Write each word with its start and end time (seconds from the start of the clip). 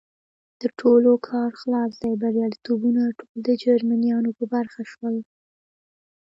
د 0.61 0.63
ټولو 0.79 1.11
کار 1.29 1.49
خلاص 1.61 1.91
دی، 2.01 2.13
بریالیتوبونه 2.21 3.01
ټول 3.19 3.35
د 3.47 3.49
جرمنیانو 3.63 4.29
په 4.37 4.45
برخه 4.53 4.81
شول. 4.91 5.15